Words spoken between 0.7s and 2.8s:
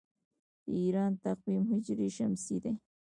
ایران تقویم هجري شمسي دی.